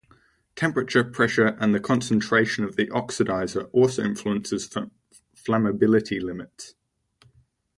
[0.55, 4.67] Temperature, pressure, and the concentration of the oxidizer also influences
[5.37, 6.73] flammability limits.